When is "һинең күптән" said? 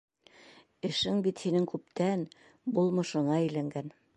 1.47-2.25